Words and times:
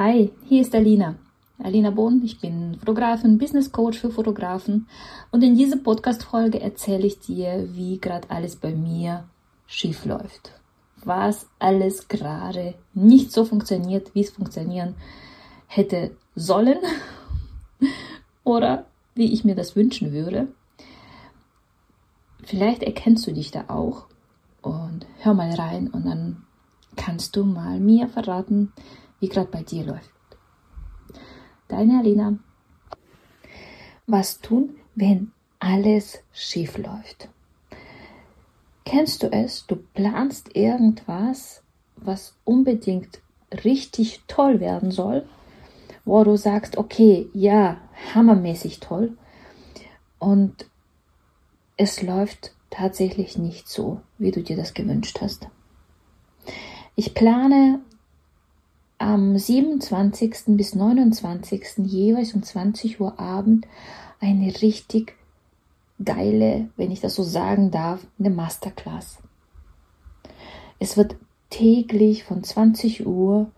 Hi, 0.00 0.30
hier 0.44 0.60
ist 0.60 0.76
Alina. 0.76 1.16
Alina 1.58 1.90
Bohn, 1.90 2.22
ich 2.24 2.38
bin 2.38 2.76
Fotografin, 2.78 3.36
Business 3.36 3.72
Coach 3.72 3.98
für 3.98 4.12
Fotografen 4.12 4.86
und 5.32 5.42
in 5.42 5.56
dieser 5.56 5.76
Podcast-Folge 5.76 6.60
erzähle 6.60 7.04
ich 7.04 7.18
dir, 7.18 7.68
wie 7.72 7.98
gerade 7.98 8.30
alles 8.30 8.54
bei 8.54 8.76
mir 8.76 9.24
schief 9.66 10.04
läuft. 10.04 10.52
Was 11.04 11.48
alles 11.58 12.06
gerade 12.06 12.76
nicht 12.94 13.32
so 13.32 13.44
funktioniert, 13.44 14.14
wie 14.14 14.20
es 14.20 14.30
funktionieren 14.30 14.94
hätte 15.66 16.12
sollen 16.36 16.78
oder 18.44 18.86
wie 19.16 19.32
ich 19.32 19.42
mir 19.42 19.56
das 19.56 19.74
wünschen 19.74 20.12
würde. 20.12 20.46
Vielleicht 22.44 22.84
erkennst 22.84 23.26
du 23.26 23.32
dich 23.32 23.50
da 23.50 23.64
auch 23.66 24.06
und 24.62 25.06
hör 25.22 25.34
mal 25.34 25.52
rein 25.54 25.88
und 25.88 26.06
dann 26.06 26.44
kannst 26.94 27.34
du 27.34 27.44
mal 27.44 27.80
mir 27.80 28.06
verraten, 28.06 28.72
wie 29.20 29.28
gerade 29.28 29.50
bei 29.50 29.62
dir 29.62 29.84
läuft. 29.84 30.10
Deine 31.68 31.98
Alina. 31.98 32.38
Was 34.06 34.40
tun, 34.40 34.76
wenn 34.94 35.32
alles 35.58 36.20
schief 36.32 36.78
läuft? 36.78 37.28
Kennst 38.84 39.22
du 39.22 39.30
es? 39.30 39.66
Du 39.66 39.76
planst 39.76 40.56
irgendwas, 40.56 41.62
was 41.96 42.36
unbedingt 42.44 43.20
richtig 43.64 44.22
toll 44.26 44.60
werden 44.60 44.90
soll, 44.90 45.26
wo 46.04 46.24
du 46.24 46.36
sagst, 46.36 46.78
okay, 46.78 47.28
ja, 47.34 47.78
hammermäßig 48.14 48.80
toll. 48.80 49.16
Und 50.18 50.66
es 51.76 52.02
läuft 52.02 52.52
tatsächlich 52.70 53.36
nicht 53.36 53.68
so, 53.68 54.00
wie 54.16 54.30
du 54.30 54.42
dir 54.42 54.56
das 54.56 54.74
gewünscht 54.74 55.18
hast. 55.20 55.48
Ich 56.96 57.14
plane 57.14 57.80
am 58.98 59.38
27. 59.38 60.56
bis 60.56 60.74
29. 60.74 61.78
jeweils 61.84 62.34
um 62.34 62.42
20 62.42 63.00
Uhr 63.00 63.18
Abend 63.18 63.66
eine 64.20 64.48
richtig 64.60 65.14
geile, 66.04 66.68
wenn 66.76 66.90
ich 66.90 67.00
das 67.00 67.14
so 67.14 67.22
sagen 67.22 67.70
darf, 67.70 68.04
eine 68.18 68.30
Masterclass. 68.30 69.18
Es 70.80 70.96
wird 70.96 71.16
täglich 71.50 72.24
von 72.24 72.42
20 72.42 73.06
Uhr 73.06 73.50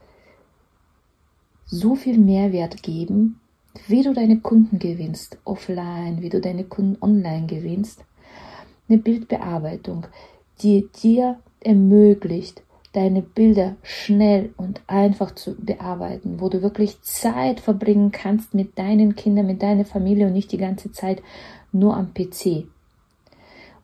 so 1.67 1.95
viel 1.95 2.19
Mehrwert 2.19 2.83
geben, 2.83 3.41
wie 3.87 4.03
du 4.03 4.13
deine 4.13 4.41
Kunden 4.41 4.79
gewinnst, 4.79 5.39
offline, 5.45 6.21
wie 6.21 6.29
du 6.29 6.41
deine 6.41 6.65
Kunden 6.65 6.99
online 7.01 7.47
gewinnst. 7.47 8.05
Eine 8.89 8.99
Bildbearbeitung, 8.99 10.07
die 10.63 10.89
dir 11.03 11.39
ermöglicht, 11.61 12.63
deine 12.93 13.23
Bilder 13.23 13.77
schnell 13.83 14.53
und 14.57 14.83
einfach 14.87 15.35
zu 15.35 15.55
bearbeiten, 15.57 16.41
wo 16.41 16.49
du 16.49 16.63
wirklich 16.63 17.01
Zeit 17.03 17.61
verbringen 17.61 18.11
kannst 18.11 18.55
mit 18.55 18.79
deinen 18.79 19.15
Kindern, 19.15 19.47
mit 19.47 19.63
deiner 19.63 19.85
Familie 19.85 20.27
und 20.27 20.33
nicht 20.33 20.51
die 20.53 20.59
ganze 20.59 20.91
Zeit 20.91 21.23
nur 21.73 21.97
am 21.97 22.13
PC. 22.15 22.67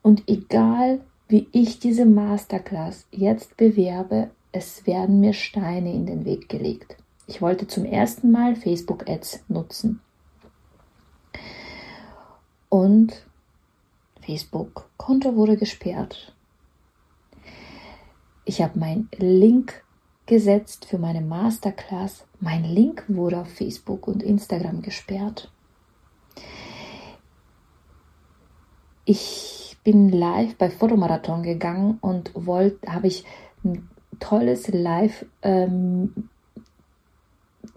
Und 0.02 0.24
egal 0.28 1.00
wie 1.28 1.48
ich 1.52 1.78
diese 1.78 2.06
Masterclass 2.06 3.06
jetzt 3.10 3.56
bewerbe, 3.56 4.30
es 4.52 4.86
werden 4.86 5.20
mir 5.20 5.32
Steine 5.32 5.92
in 5.92 6.06
den 6.06 6.24
Weg 6.24 6.48
gelegt. 6.48 6.96
Ich 7.26 7.42
wollte 7.42 7.66
zum 7.66 7.84
ersten 7.84 8.30
Mal 8.30 8.54
Facebook 8.56 9.08
Ads 9.08 9.44
nutzen. 9.48 10.00
Und 12.68 13.26
Facebook 14.20 14.88
Konto 14.96 15.34
wurde 15.34 15.56
gesperrt. 15.56 16.35
Ich 18.48 18.62
habe 18.62 18.78
meinen 18.78 19.08
Link 19.18 19.82
gesetzt 20.26 20.84
für 20.84 20.98
meine 20.98 21.20
Masterclass. 21.20 22.24
Mein 22.38 22.62
Link 22.62 23.04
wurde 23.08 23.40
auf 23.40 23.48
Facebook 23.48 24.06
und 24.06 24.22
Instagram 24.22 24.82
gesperrt. 24.82 25.50
Ich 29.04 29.76
bin 29.82 30.10
live 30.10 30.56
bei 30.56 30.70
Fotomarathon 30.70 31.42
gegangen 31.42 31.98
und 32.00 32.30
wollte, 32.34 32.92
habe 32.92 33.08
ich 33.08 33.24
ein 33.64 33.88
tolles 34.20 34.68
Live, 34.68 35.26
ähm, 35.42 36.28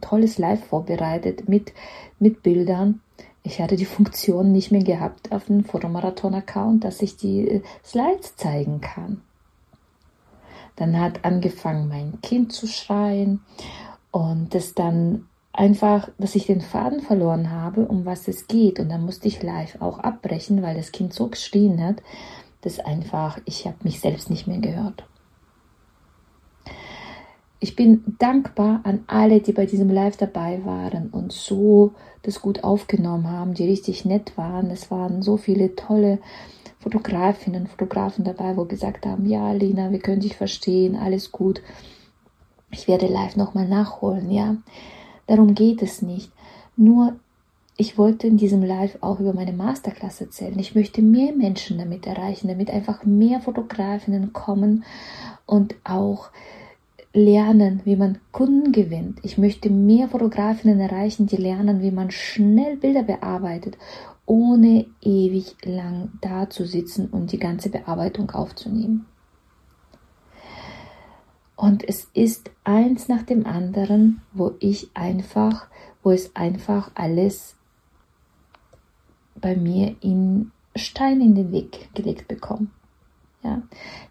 tolles 0.01 0.37
Live 0.37 0.65
vorbereitet 0.65 1.49
mit, 1.49 1.73
mit 2.19 2.43
Bildern. 2.43 3.01
Ich 3.41 3.59
hatte 3.59 3.75
die 3.75 3.85
Funktion 3.85 4.51
nicht 4.51 4.71
mehr 4.71 4.83
gehabt 4.83 5.31
auf 5.31 5.45
dem 5.45 5.63
Fotomarathon-Account, 5.63 6.83
dass 6.83 7.01
ich 7.01 7.17
die 7.17 7.47
äh, 7.47 7.61
Slides 7.83 8.35
zeigen 8.35 8.81
kann. 8.81 9.23
Dann 10.79 10.99
hat 10.99 11.25
angefangen, 11.25 11.89
mein 11.89 12.21
Kind 12.21 12.53
zu 12.53 12.65
schreien 12.65 13.41
und 14.11 14.55
das 14.55 14.73
dann 14.73 15.25
einfach, 15.51 16.09
dass 16.17 16.35
ich 16.35 16.45
den 16.45 16.61
Faden 16.61 17.01
verloren 17.01 17.51
habe, 17.51 17.81
um 17.85 18.05
was 18.05 18.27
es 18.27 18.47
geht. 18.47 18.79
Und 18.79 18.89
dann 18.89 19.03
musste 19.03 19.27
ich 19.27 19.43
live 19.43 19.81
auch 19.81 19.99
abbrechen, 19.99 20.63
weil 20.63 20.75
das 20.75 20.91
Kind 20.93 21.13
so 21.13 21.27
geschrien 21.27 21.83
hat, 21.83 21.97
dass 22.61 22.79
einfach, 22.79 23.39
ich 23.45 23.65
habe 23.65 23.77
mich 23.83 23.99
selbst 23.99 24.29
nicht 24.29 24.47
mehr 24.47 24.59
gehört. 24.59 25.03
Ich 27.61 27.75
bin 27.75 28.03
dankbar 28.19 28.79
an 28.83 29.03
alle, 29.07 29.41
die 29.41 29.51
bei 29.51 29.65
diesem 29.65 29.89
Live 29.89 30.15
dabei 30.15 30.63
waren 30.63 31.09
und 31.09 31.33
so 31.33 31.93
das 32.21 32.41
gut 32.41 32.63
aufgenommen 32.63 33.29
haben, 33.29 33.53
die 33.53 33.67
richtig 33.67 34.05
nett 34.05 34.37
waren. 34.37 34.71
Es 34.71 34.89
waren 34.91 35.21
so 35.21 35.35
viele 35.35 35.75
tolle 35.75 36.19
Fotografinnen, 36.79 37.67
Fotografen 37.67 38.23
dabei, 38.23 38.55
wo 38.55 38.63
gesagt 38.63 39.05
haben, 39.05 39.25
ja, 39.25 39.51
Lina, 39.51 39.91
wir 39.91 39.99
können 39.99 40.21
dich 40.21 40.37
verstehen, 40.37 40.95
alles 40.95 41.31
gut. 41.33 41.61
Ich 42.71 42.87
werde 42.87 43.07
live 43.07 43.35
nochmal 43.35 43.67
nachholen, 43.67 44.31
ja. 44.31 44.55
Darum 45.27 45.53
geht 45.53 45.81
es 45.81 46.01
nicht. 46.01 46.31
Nur, 46.77 47.15
ich 47.75 47.97
wollte 47.97 48.27
in 48.27 48.37
diesem 48.37 48.63
Live 48.63 48.97
auch 49.01 49.19
über 49.19 49.33
meine 49.33 49.53
Masterclass 49.53 50.21
erzählen. 50.21 50.57
Ich 50.59 50.75
möchte 50.75 51.01
mehr 51.01 51.33
Menschen 51.33 51.77
damit 51.77 52.07
erreichen, 52.07 52.47
damit 52.47 52.71
einfach 52.71 53.03
mehr 53.03 53.41
Fotografinnen 53.41 54.31
kommen 54.31 54.85
und 55.45 55.75
auch 55.83 56.29
lernen, 57.13 57.81
wie 57.85 57.95
man 57.95 58.19
Kunden 58.31 58.71
gewinnt. 58.71 59.19
Ich 59.23 59.37
möchte 59.37 59.69
mehr 59.69 60.09
Fotografinnen 60.09 60.79
erreichen, 60.79 61.25
die 61.27 61.37
lernen, 61.37 61.81
wie 61.81 61.91
man 61.91 62.11
schnell 62.11 62.77
Bilder 62.77 63.03
bearbeitet 63.03 63.77
ohne 64.29 64.85
ewig 65.01 65.55
lang 65.65 66.11
da 66.21 66.51
zu 66.51 66.63
sitzen 66.63 67.07
und 67.07 67.31
die 67.31 67.39
ganze 67.39 67.71
Bearbeitung 67.71 68.29
aufzunehmen. 68.29 69.07
Und 71.55 71.83
es 71.83 72.07
ist 72.13 72.51
eins 72.63 73.07
nach 73.07 73.23
dem 73.23 73.47
anderen, 73.47 74.21
wo 74.31 74.53
ich 74.59 74.91
einfach, 74.93 75.67
wo 76.03 76.11
es 76.11 76.35
einfach 76.35 76.91
alles 76.93 77.55
bei 79.35 79.55
mir 79.55 79.95
in 79.99 80.51
Stein 80.75 81.21
in 81.21 81.33
den 81.33 81.51
Weg 81.51 81.89
gelegt 81.95 82.27
bekomme. 82.27 82.67
Ja, 83.41 83.61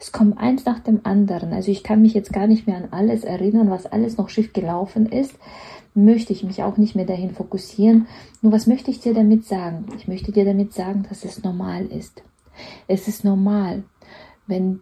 es 0.01 0.11
kommt 0.11 0.39
eins 0.39 0.65
nach 0.65 0.79
dem 0.79 1.01
anderen. 1.05 1.53
Also 1.53 1.71
ich 1.71 1.83
kann 1.83 2.01
mich 2.01 2.15
jetzt 2.15 2.33
gar 2.33 2.47
nicht 2.47 2.67
mehr 2.67 2.79
an 2.79 2.89
alles 2.93 3.25
erinnern, 3.25 3.71
was 3.71 3.85
alles 3.85 4.17
noch 4.17 4.31
schief 4.31 4.55
gelaufen 4.55 5.07
ist 5.07 5.35
möchte 6.05 6.33
ich 6.33 6.45
mich 6.45 6.63
auch 6.63 6.77
nicht 6.77 6.95
mehr 6.95 7.05
dahin 7.05 7.35
fokussieren. 7.35 8.07
Nur 8.41 8.53
was 8.53 8.67
möchte 8.67 8.91
ich 8.91 9.01
dir 9.01 9.15
damit 9.15 9.45
sagen? 9.45 9.87
Ich 9.97 10.09
möchte 10.09 10.33
dir 10.33 10.45
damit 10.45 10.73
sagen, 10.73 11.05
dass 11.09 11.25
es 11.25 11.43
normal 11.43 11.87
ist. 11.87 12.23
Es 12.87 13.09
ist 13.09 13.25
normal, 13.25 13.85
wenn 14.47 14.81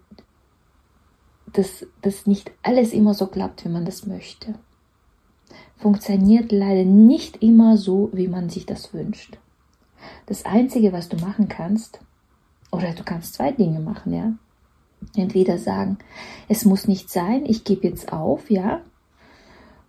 das, 1.53 1.87
das 2.03 2.27
nicht 2.27 2.51
alles 2.63 2.93
immer 2.93 3.15
so 3.15 3.27
klappt, 3.27 3.65
wie 3.65 3.69
man 3.69 3.85
das 3.85 4.07
möchte. 4.07 4.55
Funktioniert 5.77 6.53
leider 6.53 6.85
nicht 6.85 7.43
immer 7.43 7.77
so, 7.77 8.11
wie 8.13 8.29
man 8.29 8.49
sich 8.49 8.67
das 8.67 8.93
wünscht. 8.95 9.39
Das 10.27 10.45
Einzige, 10.45 10.93
was 10.93 11.09
du 11.09 11.17
machen 11.17 11.49
kannst, 11.49 12.01
oder 12.71 12.93
du 12.93 13.05
kannst 13.05 13.35
zwei 13.35 13.53
Dinge 13.53 13.81
machen, 13.81 14.13
ja. 14.13 14.33
Entweder 15.15 15.59
sagen, 15.59 15.99
es 16.49 16.65
muss 16.65 16.89
nicht 16.89 17.11
sein, 17.11 17.45
ich 17.47 17.65
gebe 17.65 17.87
jetzt 17.87 18.13
auf, 18.13 18.51
ja, 18.51 18.81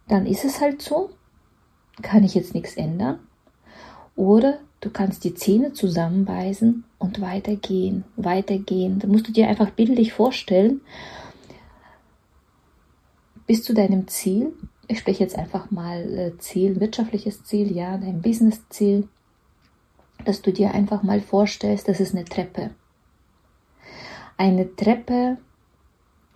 dann 0.07 0.25
ist 0.25 0.45
es 0.45 0.61
halt 0.61 0.81
so, 0.81 1.09
kann 2.01 2.23
ich 2.23 2.35
jetzt 2.35 2.53
nichts 2.53 2.75
ändern. 2.75 3.19
Oder 4.15 4.59
du 4.81 4.89
kannst 4.89 5.23
die 5.23 5.33
Zähne 5.33 5.73
zusammenbeißen 5.73 6.83
und 6.97 7.21
weitergehen, 7.21 8.03
weitergehen. 8.15 8.99
Da 8.99 9.07
musst 9.07 9.27
du 9.27 9.31
dir 9.31 9.47
einfach 9.47 9.71
bildlich 9.71 10.13
vorstellen, 10.13 10.81
bis 13.45 13.63
zu 13.63 13.73
deinem 13.73 14.07
Ziel. 14.07 14.53
Ich 14.87 14.99
spreche 14.99 15.23
jetzt 15.23 15.37
einfach 15.37 15.71
mal 15.71 16.01
äh, 16.17 16.37
Ziel, 16.37 16.79
wirtschaftliches 16.79 17.43
Ziel, 17.43 17.75
ja, 17.75 17.97
dein 17.97 18.21
Business-Ziel, 18.21 19.07
dass 20.27 20.41
du 20.41 20.51
dir 20.51 20.73
einfach 20.73 21.03
mal 21.03 21.21
vorstellst, 21.21 21.87
das 21.87 21.99
ist 21.99 22.13
eine 22.13 22.25
Treppe. 22.25 22.71
Eine 24.37 24.75
Treppe 24.75 25.37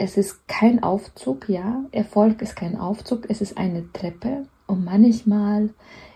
es 0.03 0.17
ist 0.17 0.47
kein 0.47 0.81
Aufzug, 0.81 1.47
ja. 1.47 1.85
Erfolg 1.91 2.41
ist 2.41 2.55
kein 2.55 2.75
Aufzug, 2.75 3.29
es 3.29 3.39
ist 3.39 3.55
eine 3.55 3.93
Treppe. 3.93 4.47
Und 4.65 4.83
manchmal 4.83 5.69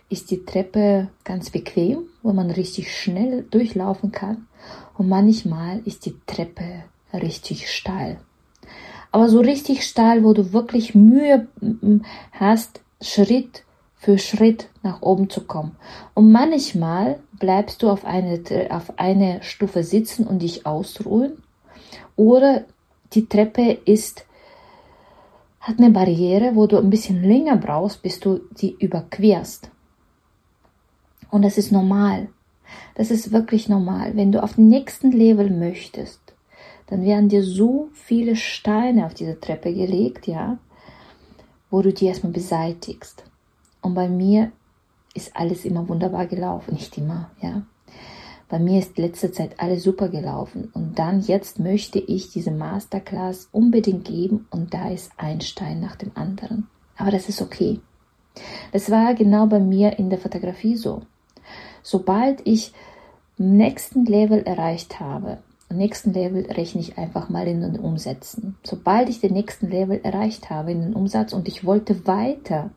ist 0.09 0.31
die 0.31 0.43
Treppe 0.43 1.09
ganz 1.23 1.51
bequem, 1.51 1.99
wo 2.23 2.33
man 2.33 2.49
richtig 2.49 2.91
schnell 2.97 3.43
durchlaufen 3.43 4.11
kann. 4.11 4.47
Und 4.97 5.07
manchmal 5.07 5.81
ist 5.85 6.07
die 6.07 6.15
Treppe 6.25 6.85
richtig 7.13 7.69
steil. 7.69 8.19
Aber 9.11 9.29
so 9.29 9.39
richtig 9.39 9.83
steil, 9.83 10.23
wo 10.23 10.33
du 10.33 10.51
wirklich 10.51 10.95
Mühe 10.95 11.47
hast, 12.31 12.81
Schritt 13.01 13.65
für 13.97 14.17
Schritt 14.17 14.69
nach 14.81 15.03
oben 15.03 15.29
zu 15.29 15.41
kommen. 15.41 15.75
Und 16.15 16.31
manchmal 16.31 17.19
bleibst 17.39 17.83
du 17.83 17.89
auf 17.89 18.05
eine, 18.05 18.41
auf 18.69 18.97
eine 18.97 19.41
Stufe 19.43 19.83
sitzen 19.83 20.25
und 20.27 20.39
dich 20.39 20.65
ausruhen. 20.65 21.43
Oder 22.15 22.65
die 23.13 23.27
Treppe 23.27 23.77
ist, 23.85 24.25
hat 25.59 25.79
eine 25.79 25.89
Barriere, 25.89 26.55
wo 26.55 26.67
du 26.67 26.77
ein 26.77 26.89
bisschen 26.89 27.23
länger 27.23 27.57
brauchst, 27.57 28.01
bis 28.01 28.19
du 28.19 28.41
die 28.51 28.75
überquerst. 28.79 29.69
Und 31.31 31.41
das 31.41 31.57
ist 31.57 31.71
normal. 31.71 32.29
Das 32.95 33.11
ist 33.11 33.31
wirklich 33.31 33.67
normal. 33.67 34.15
Wenn 34.15 34.31
du 34.31 34.41
auf 34.41 34.55
den 34.55 34.69
nächsten 34.69 35.11
Level 35.11 35.49
möchtest, 35.49 36.21
dann 36.87 37.03
werden 37.03 37.29
dir 37.29 37.43
so 37.43 37.89
viele 37.93 38.35
Steine 38.35 39.05
auf 39.05 39.13
diese 39.13 39.39
Treppe 39.39 39.73
gelegt, 39.73 40.27
ja, 40.27 40.59
wo 41.71 41.81
du 41.81 41.91
die 41.91 42.05
erstmal 42.05 42.31
beseitigst. 42.31 43.23
Und 43.81 43.95
bei 43.95 44.07
mir 44.07 44.51
ist 45.15 45.35
alles 45.35 45.65
immer 45.65 45.89
wunderbar 45.89 46.27
gelaufen. 46.27 46.75
Nicht 46.75 46.95
immer, 46.97 47.31
ja. 47.41 47.63
Bei 48.47 48.59
mir 48.59 48.77
ist 48.77 48.99
letzte 48.99 49.31
Zeit 49.31 49.59
alles 49.59 49.83
super 49.83 50.09
gelaufen. 50.09 50.69
Und 50.73 50.99
dann 50.99 51.21
jetzt 51.21 51.59
möchte 51.59 51.97
ich 51.97 52.29
diese 52.29 52.51
Masterclass 52.51 53.49
unbedingt 53.51 54.05
geben 54.05 54.47
und 54.51 54.73
da 54.73 54.89
ist 54.89 55.11
ein 55.17 55.41
Stein 55.41 55.79
nach 55.79 55.95
dem 55.95 56.11
anderen. 56.13 56.67
Aber 56.95 57.09
das 57.09 57.27
ist 57.27 57.41
okay. 57.41 57.79
Das 58.71 58.91
war 58.91 59.15
genau 59.15 59.47
bei 59.47 59.59
mir 59.59 59.97
in 59.97 60.09
der 60.09 60.19
Fotografie 60.19 60.75
so. 60.75 61.01
Sobald 61.81 62.45
ich 62.45 62.73
nächsten 63.37 64.05
Level 64.05 64.43
erreicht 64.43 64.99
habe, 64.99 65.39
nächsten 65.69 66.13
Level 66.13 66.45
rechne 66.51 66.81
ich 66.81 66.97
einfach 66.97 67.29
mal 67.29 67.47
in 67.47 67.61
den 67.61 67.79
Umsätzen. 67.79 68.57
Sobald 68.63 69.09
ich 69.09 69.21
den 69.21 69.33
nächsten 69.33 69.69
Level 69.69 69.99
erreicht 70.03 70.49
habe 70.49 70.71
in 70.71 70.81
den 70.81 70.93
Umsatz 70.93 71.33
und 71.33 71.47
ich 71.47 71.65
wollte 71.65 72.05
weiter 72.05 72.71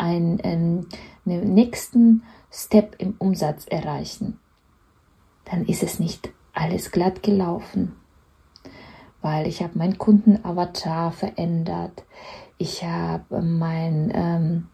einen, 0.00 0.40
einen 0.40 1.54
nächsten 1.54 2.22
Step 2.50 2.96
im 2.98 3.14
Umsatz 3.18 3.66
erreichen, 3.66 4.38
dann 5.44 5.64
ist 5.66 5.82
es 5.82 6.00
nicht 6.00 6.30
alles 6.52 6.90
glatt 6.90 7.22
gelaufen, 7.22 7.94
weil 9.22 9.46
ich 9.46 9.62
habe 9.62 9.78
meinen 9.78 9.98
Kundenavatar 9.98 11.12
verändert, 11.12 12.04
ich 12.58 12.84
habe 12.84 13.42
mein 13.42 14.12
ähm, 14.14 14.68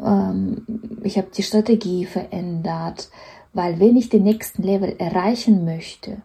ähm, 0.00 0.66
ich 1.02 1.16
habe 1.16 1.28
die 1.34 1.42
Strategie 1.42 2.04
verändert, 2.04 3.10
weil 3.52 3.80
wenn 3.80 3.96
ich 3.96 4.08
den 4.08 4.24
nächsten 4.24 4.62
Level 4.62 4.94
erreichen 4.98 5.64
möchte, 5.64 6.22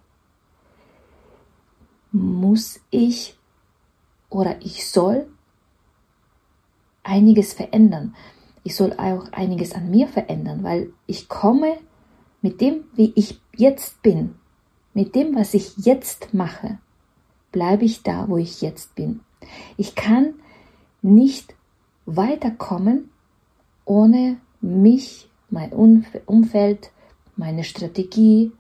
muss 2.12 2.80
ich 2.90 3.38
oder 4.30 4.62
ich 4.62 4.90
soll 4.90 5.28
einiges 7.08 7.54
verändern. 7.54 8.16
Ich 8.64 8.76
soll 8.76 8.94
auch 8.94 9.32
einiges 9.32 9.74
an 9.74 9.90
mir 9.90 10.08
verändern, 10.08 10.64
weil 10.64 10.92
ich 11.06 11.30
komme 11.30 11.78
mit 12.42 12.62
dem, 12.62 12.84
wie 12.96 13.14
ich 13.16 13.40
jetzt 13.56 14.02
bin, 14.02 14.36
mit 14.94 15.16
dem, 15.16 15.36
was 15.36 15.54
ich 15.54 15.78
jetzt 15.78 16.34
mache, 16.34 16.80
bleibe 17.52 17.86
ich 17.86 18.04
da, 18.04 18.28
wo 18.28 18.38
ich 18.38 18.62
jetzt 18.62 18.96
bin. 18.96 19.22
Ich 19.78 19.96
kann 19.96 20.34
nicht 21.02 21.56
weiterkommen, 22.06 23.10
ohne 23.86 24.38
mich, 24.60 25.30
mein 25.50 25.72
Umfeld, 25.72 26.92
meine 27.36 27.64
Strategie, 27.64 28.52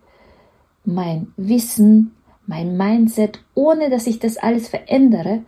mein 0.85 1.33
Wissen, 1.35 2.15
mein 2.45 2.77
Mindset, 2.77 3.44
ohne 3.55 3.89
dass 3.89 4.07
ich 4.07 4.19
das 4.19 4.38
alles 4.38 4.69
verändere, 4.69 5.44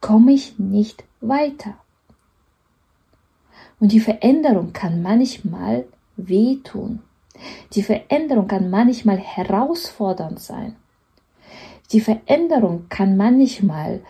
komme 0.00 0.32
ich 0.32 0.58
nicht 0.58 1.04
weiter. 1.20 1.74
Und 3.80 3.92
die 3.92 4.00
Veränderung 4.00 4.72
kann 4.72 5.02
manchmal 5.02 5.84
wehtun. 6.16 7.00
Die 7.72 7.82
Veränderung 7.82 8.48
kann 8.48 8.70
manchmal 8.70 9.18
herausfordernd 9.18 10.40
sein. 10.40 10.76
Die 11.92 12.00
Veränderung 12.00 12.86
kann 12.88 13.16
manchmal 13.16 14.00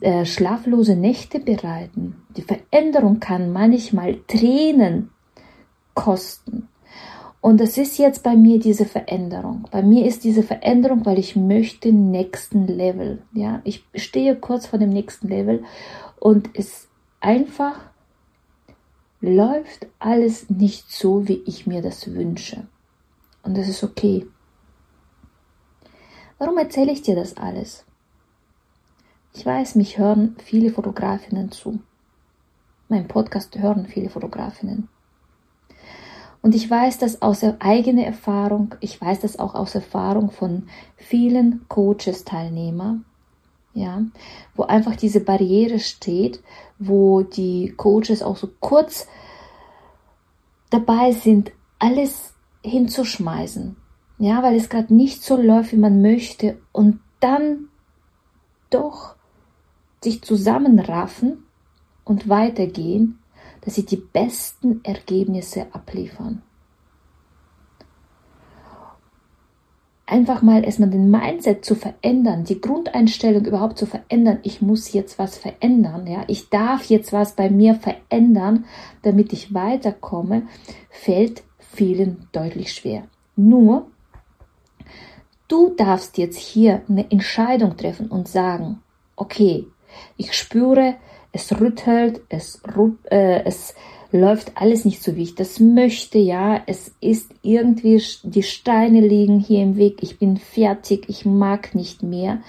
äh, 0.00 0.24
schlaflose 0.24 0.96
Nächte 0.96 1.38
bereiten. 1.38 2.16
Die 2.36 2.42
Veränderung 2.42 3.20
kann 3.20 3.52
manchmal 3.52 4.16
Tränen 4.26 5.10
kosten. 5.94 6.68
Und 7.40 7.60
das 7.60 7.76
ist 7.76 7.98
jetzt 7.98 8.22
bei 8.22 8.36
mir 8.36 8.58
diese 8.58 8.86
Veränderung. 8.86 9.68
Bei 9.70 9.82
mir 9.82 10.06
ist 10.06 10.24
diese 10.24 10.42
Veränderung, 10.42 11.04
weil 11.04 11.18
ich 11.18 11.36
möchte 11.36 11.92
nächsten 11.92 12.66
Level. 12.66 13.22
Ja, 13.32 13.60
ich 13.64 13.84
stehe 13.94 14.36
kurz 14.36 14.66
vor 14.66 14.78
dem 14.78 14.90
nächsten 14.90 15.28
Level 15.28 15.64
und 16.18 16.50
es 16.54 16.88
einfach 17.20 17.91
läuft 19.22 19.86
alles 20.00 20.50
nicht 20.50 20.90
so, 20.90 21.26
wie 21.28 21.42
ich 21.46 21.66
mir 21.66 21.80
das 21.80 22.12
wünsche. 22.12 22.66
Und 23.42 23.56
das 23.56 23.68
ist 23.68 23.82
okay. 23.82 24.26
Warum 26.38 26.58
erzähle 26.58 26.92
ich 26.92 27.02
dir 27.02 27.14
das 27.14 27.36
alles? 27.36 27.84
Ich 29.32 29.46
weiß, 29.46 29.76
mich 29.76 29.96
hören 29.96 30.36
viele 30.44 30.70
Fotografinnen 30.70 31.52
zu. 31.52 31.78
Mein 32.88 33.08
Podcast 33.08 33.56
hören 33.56 33.86
viele 33.86 34.10
Fotografinnen. 34.10 34.88
Und 36.42 36.56
ich 36.56 36.68
weiß 36.68 36.98
das 36.98 37.22
aus 37.22 37.44
eigener 37.60 38.04
Erfahrung, 38.04 38.74
ich 38.80 39.00
weiß 39.00 39.20
das 39.20 39.38
auch 39.38 39.54
aus 39.54 39.76
Erfahrung 39.76 40.32
von 40.32 40.66
vielen 40.96 41.66
Coaches-Teilnehmer, 41.68 42.98
ja, 43.74 44.02
wo 44.54 44.64
einfach 44.64 44.96
diese 44.96 45.20
Barriere 45.20 45.78
steht, 45.78 46.42
wo 46.78 47.22
die 47.22 47.72
Coaches 47.76 48.22
auch 48.22 48.36
so 48.36 48.50
kurz 48.60 49.06
dabei 50.70 51.12
sind, 51.12 51.52
alles 51.78 52.34
hinzuschmeißen, 52.64 53.76
ja, 54.18 54.42
weil 54.42 54.56
es 54.56 54.68
gerade 54.68 54.94
nicht 54.94 55.22
so 55.22 55.36
läuft, 55.36 55.72
wie 55.72 55.78
man 55.78 56.02
möchte 56.02 56.58
und 56.72 57.00
dann 57.20 57.68
doch 58.70 59.16
sich 60.02 60.22
zusammenraffen 60.22 61.44
und 62.04 62.28
weitergehen, 62.28 63.20
dass 63.62 63.76
sie 63.76 63.86
die 63.86 63.96
besten 63.96 64.80
Ergebnisse 64.84 65.66
abliefern. 65.72 66.42
Einfach 70.12 70.42
mal 70.42 70.62
erstmal 70.62 70.90
den 70.90 71.10
Mindset 71.10 71.64
zu 71.64 71.74
verändern, 71.74 72.44
die 72.44 72.60
Grundeinstellung 72.60 73.46
überhaupt 73.46 73.78
zu 73.78 73.86
verändern. 73.86 74.40
Ich 74.42 74.60
muss 74.60 74.92
jetzt 74.92 75.18
was 75.18 75.38
verändern, 75.38 76.06
ja. 76.06 76.24
Ich 76.28 76.50
darf 76.50 76.84
jetzt 76.84 77.14
was 77.14 77.32
bei 77.32 77.48
mir 77.48 77.74
verändern, 77.74 78.66
damit 79.00 79.32
ich 79.32 79.54
weiterkomme, 79.54 80.42
fällt 80.90 81.42
vielen 81.58 82.28
deutlich 82.32 82.74
schwer. 82.74 83.04
Nur, 83.36 83.86
du 85.48 85.70
darfst 85.74 86.18
jetzt 86.18 86.38
hier 86.38 86.82
eine 86.90 87.10
Entscheidung 87.10 87.78
treffen 87.78 88.08
und 88.08 88.28
sagen, 88.28 88.82
okay, 89.16 89.66
ich 90.18 90.34
spüre, 90.34 90.96
es 91.32 91.58
rüttelt, 91.58 92.20
es, 92.28 92.60
äh, 93.10 93.44
es 93.44 93.74
läuft 94.12 94.52
alles 94.56 94.84
nicht 94.84 95.02
so, 95.02 95.16
wie 95.16 95.22
ich 95.22 95.34
das 95.34 95.58
möchte, 95.58 96.18
ja, 96.18 96.62
es 96.66 96.94
ist 97.00 97.34
irgendwie, 97.42 98.02
die 98.22 98.42
Steine 98.42 99.00
liegen 99.00 99.40
hier 99.40 99.62
im 99.62 99.76
Weg, 99.76 100.02
ich 100.02 100.18
bin 100.18 100.36
fertig, 100.36 101.08
ich 101.08 101.24
mag 101.24 101.74
nicht 101.74 102.02
mehr. 102.02 102.40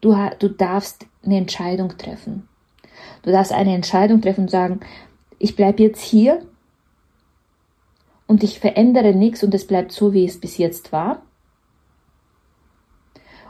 Du, 0.00 0.16
du 0.38 0.48
darfst 0.48 1.06
eine 1.22 1.36
Entscheidung 1.36 1.96
treffen. 1.98 2.48
Du 3.22 3.30
darfst 3.30 3.52
eine 3.52 3.74
Entscheidung 3.74 4.20
treffen 4.20 4.42
und 4.42 4.50
sagen, 4.50 4.80
ich 5.38 5.54
bleibe 5.54 5.82
jetzt 5.82 6.02
hier 6.02 6.42
und 8.26 8.42
ich 8.42 8.58
verändere 8.58 9.14
nichts 9.14 9.44
und 9.44 9.54
es 9.54 9.66
bleibt 9.66 9.92
so, 9.92 10.12
wie 10.12 10.24
es 10.24 10.40
bis 10.40 10.56
jetzt 10.56 10.92
war. 10.92 11.22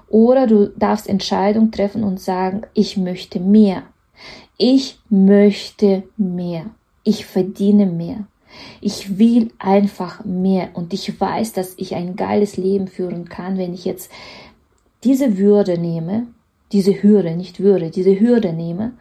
Oder 0.08 0.46
du 0.46 0.68
darfst 0.76 1.08
Entscheidung 1.08 1.70
treffen 1.70 2.04
und 2.04 2.20
sagen, 2.20 2.62
ich 2.74 2.96
möchte 2.96 3.40
mehr. 3.40 3.84
Ich 4.58 4.98
möchte 5.08 6.02
mehr 6.16 6.66
ich 7.04 7.26
verdiene 7.26 7.86
mehr. 7.86 8.26
Ich 8.80 9.18
will 9.18 9.50
einfach 9.58 10.24
mehr 10.24 10.70
und 10.74 10.92
ich 10.92 11.20
weiß, 11.20 11.52
dass 11.52 11.74
ich 11.78 11.94
ein 11.94 12.16
geiles 12.16 12.56
Leben 12.56 12.86
führen 12.86 13.28
kann, 13.28 13.56
wenn 13.56 13.72
ich 13.72 13.84
jetzt 13.84 14.10
diese 15.04 15.38
Würde 15.38 15.78
nehme, 15.78 16.26
diese 16.70 17.02
Hürde, 17.02 17.34
nicht 17.34 17.60
Würde, 17.60 17.90
diese 17.90 18.18
Hürde 18.20 18.52
nehme 18.52 18.92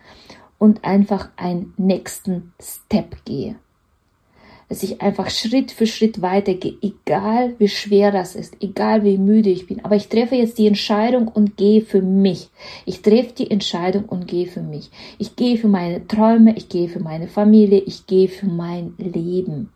und 0.58 0.86
einfach 0.86 1.30
einen 1.36 1.74
nächsten 1.78 2.54
Step 2.62 3.26
gehe 3.26 3.56
dass 4.72 4.84
ich 4.84 5.02
einfach 5.02 5.30
Schritt 5.30 5.70
für 5.74 5.86
Schritt 5.86 6.22
weitergehe, 6.22 6.78
egal 6.82 7.56
wie 7.58 7.68
schwer 7.68 8.10
das 8.10 8.36
ist, 8.36 8.56
egal 8.62 9.04
wie 9.04 9.18
müde 9.18 9.50
ich 9.50 9.68
bin. 9.68 9.84
Aber 9.84 9.98
ich 9.98 10.08
treffe 10.08 10.36
jetzt 10.36 10.58
die 10.58 10.68
Entscheidung 10.68 11.28
und 11.28 11.58
gehe 11.58 11.82
für 11.82 12.02
mich. 12.02 12.48
Ich 12.86 13.02
treffe 13.02 13.34
die 13.38 13.52
Entscheidung 13.52 14.06
und 14.06 14.30
gehe 14.30 14.48
für 14.48 14.62
mich. 14.62 14.90
Ich 15.18 15.36
gehe 15.36 15.58
für 15.58 15.68
meine 15.68 16.08
Träume, 16.08 16.56
ich 16.56 16.70
gehe 16.70 16.88
für 16.88 17.02
meine 17.02 17.28
Familie, 17.28 17.80
ich 17.80 18.08
gehe 18.08 18.30
für 18.30 18.46
mein 18.46 18.94
Leben. 18.98 19.74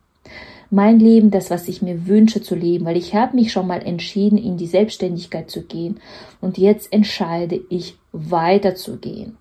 Mein 0.70 1.02
Leben, 1.02 1.30
das, 1.30 1.52
was 1.52 1.68
ich 1.68 1.82
mir 1.82 2.08
wünsche 2.08 2.42
zu 2.42 2.56
leben, 2.56 2.86
weil 2.86 2.96
ich 2.96 3.14
habe 3.14 3.36
mich 3.36 3.52
schon 3.52 3.68
mal 3.68 3.86
entschieden, 3.86 4.38
in 4.38 4.56
die 4.56 4.66
Selbstständigkeit 4.66 5.52
zu 5.52 5.64
gehen 5.64 6.00
und 6.40 6.58
jetzt 6.58 6.94
entscheide 6.94 7.60
ich 7.70 7.98
weiterzugehen. 8.14 9.36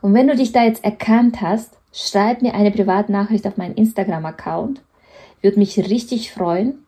Und 0.00 0.14
wenn 0.14 0.26
du 0.26 0.36
dich 0.36 0.52
da 0.52 0.64
jetzt 0.64 0.82
erkannt 0.82 1.42
hast, 1.42 1.76
schreib 1.92 2.42
mir 2.42 2.54
eine 2.54 2.70
Privatnachricht 2.70 3.46
auf 3.46 3.56
meinen 3.56 3.74
Instagram-Account. 3.74 4.82
Würde 5.42 5.58
mich 5.58 5.78
richtig 5.78 6.32
freuen. 6.32 6.84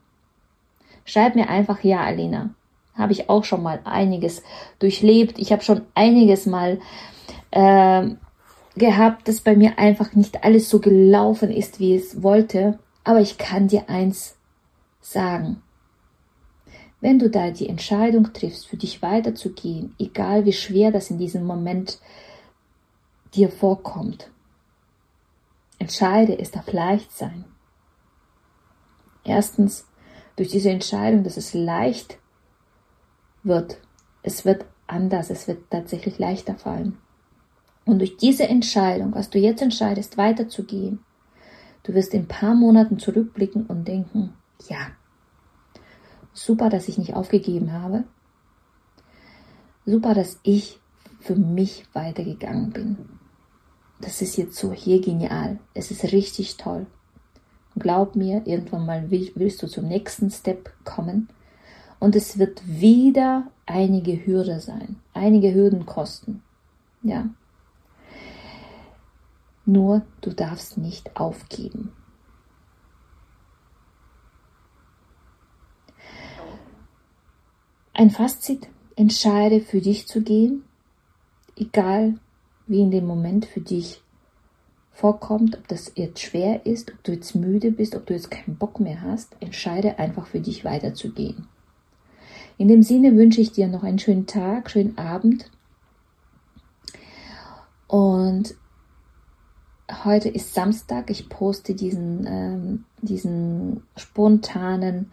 Schreib 1.04 1.34
mir 1.34 1.48
einfach, 1.48 1.82
ja, 1.84 2.00
Alina, 2.00 2.50
habe 2.94 3.12
ich 3.12 3.30
auch 3.30 3.44
schon 3.44 3.62
mal 3.62 3.80
einiges 3.84 4.42
durchlebt. 4.78 5.38
Ich 5.38 5.52
habe 5.52 5.62
schon 5.62 5.82
einiges 5.94 6.46
mal 6.46 6.80
äh, 7.50 8.08
gehabt, 8.76 9.28
dass 9.28 9.40
bei 9.40 9.56
mir 9.56 9.78
einfach 9.78 10.14
nicht 10.14 10.44
alles 10.44 10.68
so 10.68 10.80
gelaufen 10.80 11.50
ist, 11.50 11.80
wie 11.80 11.94
es 11.94 12.22
wollte. 12.22 12.78
Aber 13.04 13.20
ich 13.20 13.38
kann 13.38 13.68
dir 13.68 13.88
eins 13.88 14.36
sagen. 15.00 15.62
Wenn 17.00 17.18
du 17.18 17.30
da 17.30 17.50
die 17.50 17.68
Entscheidung 17.68 18.32
triffst, 18.32 18.66
für 18.66 18.76
dich 18.76 19.02
weiterzugehen, 19.02 19.94
egal 19.98 20.44
wie 20.44 20.52
schwer 20.52 20.90
das 20.90 21.10
in 21.10 21.18
diesem 21.18 21.44
Moment 21.44 22.00
dir 23.34 23.50
vorkommt, 23.50 24.30
entscheide 25.78 26.38
es 26.38 26.50
darf 26.50 26.72
leicht 26.72 27.12
sein. 27.16 27.44
Erstens, 29.24 29.86
durch 30.36 30.48
diese 30.50 30.70
Entscheidung, 30.70 31.24
dass 31.24 31.36
es 31.36 31.52
leicht 31.52 32.18
wird. 33.42 33.80
Es 34.22 34.44
wird 34.44 34.64
anders, 34.86 35.30
es 35.30 35.48
wird 35.48 35.70
tatsächlich 35.70 36.18
leichter 36.18 36.54
fallen. 36.54 36.96
Und 37.84 37.98
durch 37.98 38.16
diese 38.16 38.48
Entscheidung, 38.48 39.14
was 39.14 39.30
du 39.30 39.38
jetzt 39.38 39.62
entscheidest, 39.62 40.16
weiterzugehen, 40.16 41.00
du 41.82 41.94
wirst 41.94 42.14
in 42.14 42.22
ein 42.22 42.28
paar 42.28 42.54
Monaten 42.54 42.98
zurückblicken 42.98 43.66
und 43.66 43.88
denken, 43.88 44.34
ja, 44.68 44.90
super, 46.32 46.68
dass 46.68 46.88
ich 46.88 46.98
nicht 46.98 47.14
aufgegeben 47.14 47.72
habe. 47.72 48.04
Super, 49.86 50.14
dass 50.14 50.38
ich 50.42 50.78
für 51.20 51.34
mich 51.34 51.84
weitergegangen 51.94 52.70
bin. 52.70 53.17
Das 54.00 54.22
ist 54.22 54.36
jetzt 54.36 54.56
so 54.56 54.72
hier 54.72 55.00
genial. 55.00 55.58
Es 55.74 55.90
ist 55.90 56.04
richtig 56.12 56.56
toll. 56.56 56.86
Glaub 57.76 58.16
mir, 58.16 58.42
irgendwann 58.46 58.86
mal 58.86 59.10
willst 59.10 59.62
du 59.62 59.66
zum 59.66 59.86
nächsten 59.86 60.30
Step 60.30 60.72
kommen 60.84 61.28
und 62.00 62.16
es 62.16 62.38
wird 62.38 62.62
wieder 62.66 63.50
einige 63.66 64.24
Hürde 64.26 64.60
sein, 64.60 64.96
einige 65.14 65.54
Hürden 65.54 65.86
kosten. 65.86 66.42
Ja. 67.02 67.28
Nur 69.64 70.02
du 70.22 70.30
darfst 70.30 70.78
nicht 70.78 71.16
aufgeben. 71.16 71.92
Ein 77.92 78.10
Fazit, 78.10 78.68
entscheide 78.96 79.60
für 79.60 79.80
dich 79.80 80.06
zu 80.06 80.22
gehen, 80.22 80.64
egal 81.56 82.14
wie 82.68 82.80
in 82.80 82.90
dem 82.90 83.06
Moment 83.06 83.46
für 83.46 83.60
dich 83.60 84.02
vorkommt, 84.92 85.56
ob 85.56 85.68
das 85.68 85.92
jetzt 85.94 86.20
schwer 86.20 86.66
ist, 86.66 86.92
ob 86.92 87.04
du 87.04 87.12
jetzt 87.12 87.34
müde 87.34 87.70
bist, 87.70 87.94
ob 87.94 88.06
du 88.06 88.14
jetzt 88.14 88.30
keinen 88.30 88.56
Bock 88.56 88.80
mehr 88.80 89.00
hast, 89.02 89.36
entscheide 89.40 89.98
einfach 89.98 90.26
für 90.26 90.40
dich 90.40 90.64
weiterzugehen. 90.64 91.46
In 92.56 92.66
dem 92.66 92.82
Sinne 92.82 93.16
wünsche 93.16 93.40
ich 93.40 93.52
dir 93.52 93.68
noch 93.68 93.84
einen 93.84 94.00
schönen 94.00 94.26
Tag, 94.26 94.70
schönen 94.70 94.98
Abend. 94.98 95.50
Und 97.86 98.56
heute 100.04 100.28
ist 100.28 100.52
Samstag. 100.52 101.10
Ich 101.10 101.28
poste 101.28 101.74
diesen, 101.74 102.26
ähm, 102.26 102.84
diesen 103.00 103.84
spontanen 103.96 105.12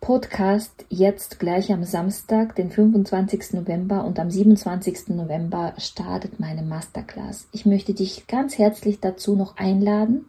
Podcast 0.00 0.84
jetzt 0.88 1.40
gleich 1.40 1.72
am 1.72 1.84
Samstag, 1.84 2.54
den 2.54 2.70
25. 2.70 3.54
November 3.54 4.04
und 4.04 4.18
am 4.18 4.30
27. 4.30 5.08
November 5.08 5.74
startet 5.78 6.38
meine 6.38 6.62
Masterclass. 6.62 7.48
Ich 7.52 7.66
möchte 7.66 7.94
dich 7.94 8.26
ganz 8.26 8.58
herzlich 8.58 9.00
dazu 9.00 9.34
noch 9.34 9.56
einladen. 9.56 10.26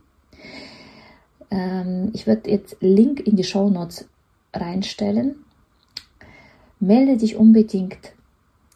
Ähm, 1.51 2.09
ich 2.13 2.27
werde 2.27 2.49
jetzt 2.49 2.77
Link 2.79 3.19
in 3.19 3.35
die 3.35 3.43
Show 3.43 3.69
Notes 3.69 4.07
reinstellen. 4.53 5.35
Melde 6.79 7.17
dich 7.17 7.35
unbedingt 7.35 8.13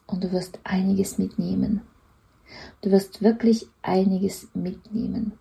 und 0.07 0.23
du 0.23 0.31
wirst 0.31 0.59
einiges 0.63 1.17
mitnehmen. 1.17 1.81
Du 2.81 2.91
wirst 2.91 3.21
wirklich 3.21 3.67
einiges 3.81 4.49
mitnehmen. 4.53 5.33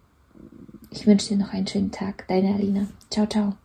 Ich 0.90 1.06
wünsche 1.06 1.28
dir 1.28 1.36
noch 1.36 1.52
einen 1.52 1.66
schönen 1.66 1.90
Tag. 1.90 2.26
Deine 2.28 2.54
Alina. 2.54 2.86
Ciao, 3.10 3.26
ciao. 3.26 3.59